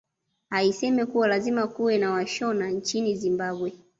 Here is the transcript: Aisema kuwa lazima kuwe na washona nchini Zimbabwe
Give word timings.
Aisema 0.49 1.05
kuwa 1.05 1.27
lazima 1.27 1.67
kuwe 1.67 1.97
na 1.97 2.11
washona 2.11 2.69
nchini 2.69 3.15
Zimbabwe 3.15 3.73